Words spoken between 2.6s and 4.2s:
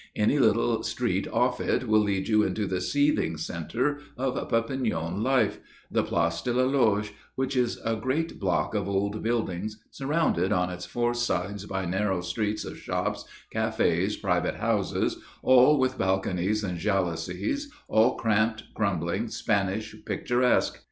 the seething centre